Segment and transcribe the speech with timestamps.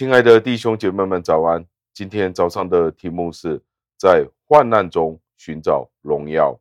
[0.00, 1.62] 亲爱的弟兄姐妹们，早安！
[1.92, 3.60] 今天早上的题目是
[3.98, 6.58] 在患难中寻找荣耀。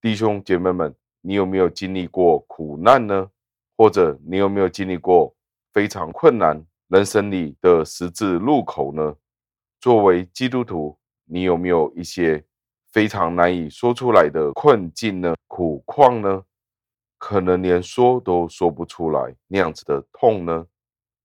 [0.00, 3.30] 弟兄姐妹们，你有没有经历过苦难呢？
[3.76, 5.36] 或者你有没有经历过
[5.74, 9.14] 非常困难人生里的十字路口呢？
[9.78, 12.42] 作为基督徒，你有没有一些
[12.90, 15.34] 非常难以说出来的困境呢？
[15.46, 16.42] 苦况呢？
[17.18, 20.66] 可能连说都说不出来那样子的痛呢？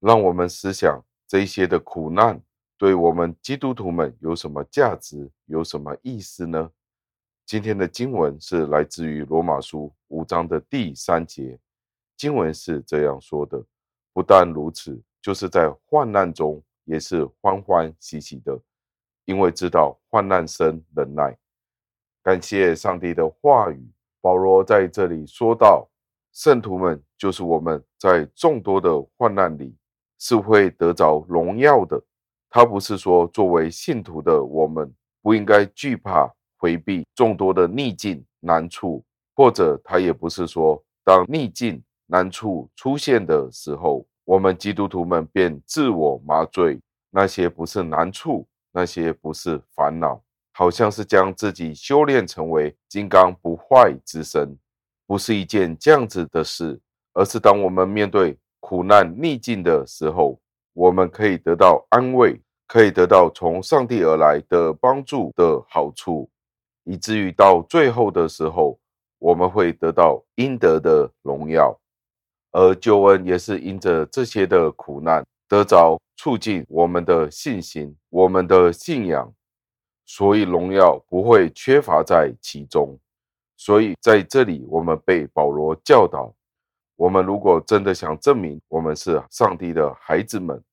[0.01, 1.01] 让我们思想。
[1.31, 2.37] 这些的苦难
[2.77, 5.31] 对我们基督徒们有什么价值？
[5.45, 6.69] 有什么意思呢？
[7.45, 11.57] 今天的经文是来自于罗马书五章的第三节，
[12.17, 13.63] 经文是这样说的：
[14.11, 18.59] 不但如此，就是在患难中也是欢欢喜喜的，
[19.23, 21.33] 因为知道患难生忍耐。
[22.21, 23.89] 感谢上帝的话语。
[24.19, 25.89] 保罗在这里说到，
[26.33, 29.73] 圣徒们就是我们在众多的患难里。
[30.21, 31.99] 是会得着荣耀的。
[32.47, 39.03] 他不是说作为信徒的我们不应该惧怕、回避众多的逆境难处，
[39.35, 46.79] 或者他也不是说当逆境难处出现的时候，我们基督徒们便自我麻醉。
[47.09, 50.21] 那些不是难处，那些不是烦恼，
[50.53, 54.55] 好像是将自己修炼成为金刚不坏之身，
[55.07, 56.79] 不是一件这样子的事，
[57.13, 58.37] 而是当我们面对。
[58.61, 60.39] 苦难逆境的时候，
[60.71, 66.29] 我们可以得到安慰，可以得到从上帝而来的帮助的好处，
[66.85, 68.79] 以至于到最后的时候，
[69.19, 71.77] 我们会得到应得的荣耀。
[72.51, 79.33] 而救恩也是因着这些的苦难得着促进我们的信心、我们的信仰，
[80.05, 82.97] 所以荣耀不会缺乏在其中。
[83.57, 86.33] 所以在这里，我们被保罗教导。
[87.01, 90.63] 我们如果真的想证明我们是上帝的孩子们，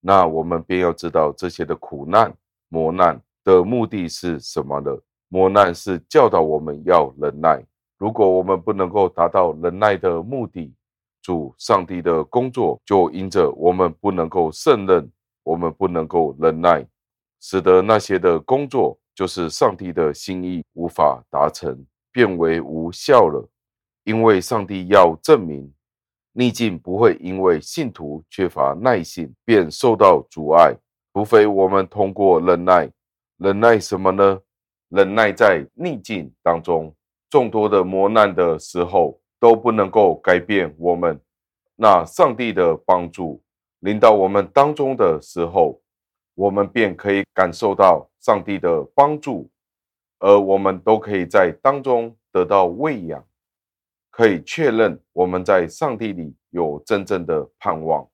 [0.00, 2.32] 那我们便要知道这些的苦难、
[2.68, 5.02] 磨难的目的是什么了。
[5.26, 7.60] 磨难是教导我们要忍耐。
[7.98, 10.72] 如果我们不能够达到忍耐的目的，
[11.20, 15.10] 主上帝的工作就因着我们不能够胜任，
[15.42, 16.86] 我们不能够忍耐，
[17.40, 23.44] 使得那些的工作就是上帝的心意无法达成，变为无效了。
[24.06, 25.74] 因为上帝要证明，
[26.32, 30.76] 逆境不会因为信徒缺乏耐性便受到阻碍，
[31.12, 32.88] 除非我们通过忍耐。
[33.38, 34.40] 忍耐什么呢？
[34.90, 36.94] 忍耐在逆境当中，
[37.28, 41.20] 众多的磨难的时候都不能够改变我们。
[41.74, 43.42] 那上帝的帮助
[43.80, 45.80] 临到我们当中的时候，
[46.36, 49.50] 我们便可以感受到上帝的帮助，
[50.20, 53.26] 而我们都可以在当中得到喂养。
[54.16, 58.08] 可以确认我们在上帝里有真正的盼望。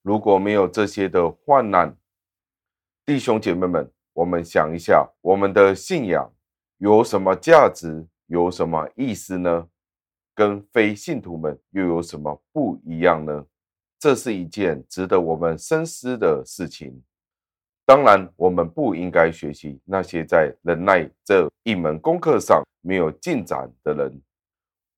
[0.00, 1.92] 如果没有这些的患难，
[3.04, 6.32] 弟兄姐妹们，我们想一下，我们的信仰
[6.78, 9.66] 有什么价值，有什么意思呢？
[10.36, 13.44] 跟非信徒们又有什么不一样呢？
[13.98, 17.02] 这是一件值得我们深思的事情。
[17.84, 24.22] 当然，我们不应该学习那些在忍耐这一门功课上没有进展的人。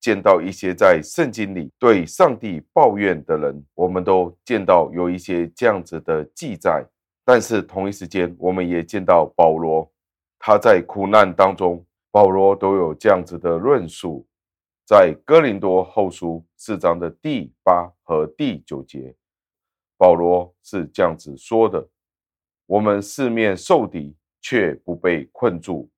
[0.03, 6.85] 见到一些在圣经里对上帝抱怨的人，我们都见到有一些这样子的记载。
[7.25, 9.89] 但是同一时间，我们也见到保罗，
[10.41, 14.27] 他在苦难当中，保罗都有这样子的论述。
[14.85, 19.15] 在哥林多后书四章的第八和第九节，
[19.97, 21.89] 保罗是这样子说的
[22.67, 25.89] ：“我们四面受敌，却不被困住；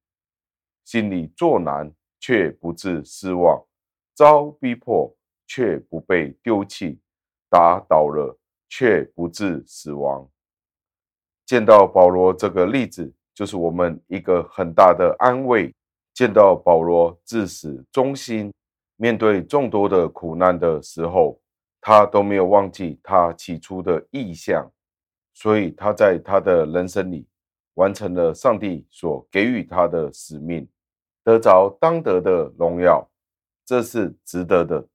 [0.84, 3.64] 心里作难，却不致失望。”
[4.14, 5.14] 遭逼迫
[5.46, 6.98] 却不被丢弃，
[7.50, 8.38] 打倒了
[8.68, 10.28] 却不致死亡。
[11.44, 15.74] 见到保罗这个例子，就是我们一个很大的安慰。
[16.14, 18.54] 见到保罗至死忠心，
[18.94, 21.40] 面对众多的苦难的时候，
[21.80, 24.70] 他都没有忘记他起初的意向，
[25.34, 27.26] 所以他在他的人生里
[27.74, 30.68] 完成了上帝所给予他的使命，
[31.24, 33.04] 得着当得的荣耀。
[33.64, 34.86] 这是值得的。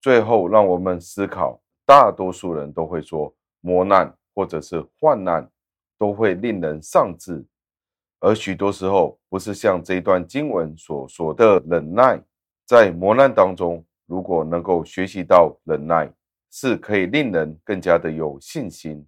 [0.00, 5.50] 最后，让我们思考：大多数人都会说，磨难或者是患难
[5.98, 7.44] 都会令人丧志，
[8.20, 12.22] 而许多时候不是像这段经文所说的忍耐。
[12.64, 16.12] 在磨难当中，如果能够学习到忍耐，
[16.50, 19.04] 是可以令人更加的有信心。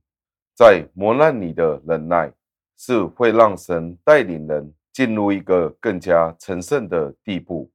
[0.57, 2.33] 在磨难里的忍耐，
[2.77, 7.71] 是会让神带领人进入一个更加成圣的地步。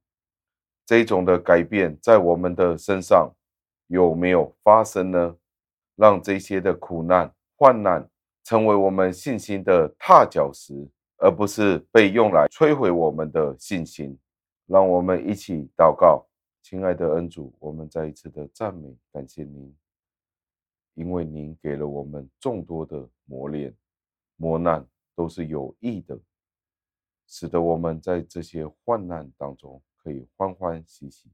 [0.86, 3.30] 这种的改变在我们的身上
[3.88, 5.36] 有没有发生呢？
[5.96, 8.08] 让这些的苦难患难
[8.44, 10.86] 成为我们信心的踏脚石，
[11.16, 14.16] 而不是被用来摧毁我们的信心。
[14.66, 16.26] 让我们一起祷告，
[16.62, 19.74] 亲爱的恩主，我们再一次的赞美感谢您，
[20.94, 23.74] 因为您给了我们众多的磨练、
[24.36, 26.18] 磨难，都是有益的，
[27.26, 31.28] 使得我们在这些患难当中可以欢欢喜喜，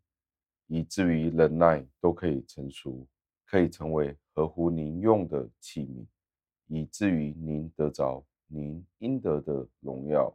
[0.67, 3.07] 以至于忍耐都可以成熟，
[3.45, 6.07] 可以成为合乎您用的器皿，
[6.69, 10.35] 以至于您得着您应得的荣耀。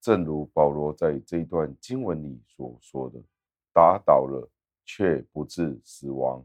[0.00, 3.22] 正如保罗在这一段经文里所说的
[3.72, 4.50] ：“打倒了，
[4.84, 6.44] 却不致死亡；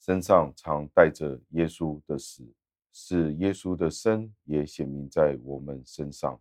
[0.00, 2.42] 身上常带着耶稣的死，
[2.90, 6.40] 使耶稣的生也显明在我们身上。”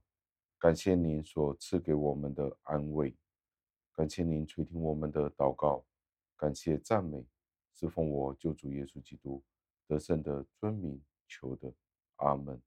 [0.58, 3.14] 感谢您所赐给我们的安慰，
[3.98, 5.84] 感谢您垂听我们的祷告，
[6.36, 7.26] 感谢赞美，
[7.74, 9.44] 是奉我救主耶稣基督
[9.88, 11.74] 得胜的尊名求的，
[12.18, 12.62] 阿门。